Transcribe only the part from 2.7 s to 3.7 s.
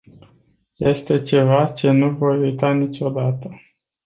niciodată.